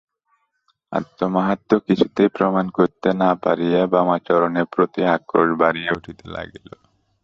[0.91, 6.67] আত্মমাহাত্ম্য কিছুতেই প্রমাণ করিতে না পারিয়া বামাচরণের প্রতি আক্রোশ বাড়িয়া উঠিতে লাগিল।